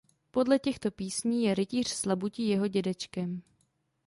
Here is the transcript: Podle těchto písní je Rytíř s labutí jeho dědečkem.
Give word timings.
Podle 0.31 0.59
těchto 0.59 0.91
písní 0.91 1.43
je 1.43 1.55
Rytíř 1.55 1.87
s 1.87 2.05
labutí 2.05 2.47
jeho 2.47 2.67
dědečkem. 2.67 3.41